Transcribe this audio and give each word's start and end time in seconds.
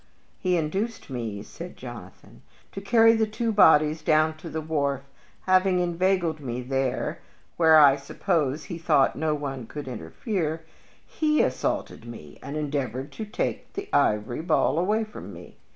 "He 0.39 0.57
induced 0.57 1.11
me," 1.11 1.43
said 1.43 1.77
Jonathan, 1.77 2.41
"to 2.71 2.81
carry 2.81 3.13
the 3.13 3.27
two 3.27 3.51
bodies 3.51 4.01
down 4.01 4.35
to 4.37 4.49
the 4.49 4.59
wharf. 4.59 5.03
Having 5.41 5.77
inveigled 5.77 6.39
me 6.39 6.63
there 6.63 7.19
where, 7.55 7.77
I 7.77 7.97
suppose, 7.97 8.63
he 8.63 8.79
thought 8.79 9.15
no 9.15 9.35
one 9.35 9.67
could 9.67 9.87
interfere 9.87 10.65
he 11.05 11.43
assaulted 11.43 12.03
me, 12.05 12.39
and 12.41 12.57
endeavored 12.57 13.11
to 13.11 13.25
take 13.25 13.73
the 13.73 13.87
ivory 13.93 14.41
ball 14.41 14.79
away 14.79 15.03
from 15.03 15.31
me. 15.31 15.57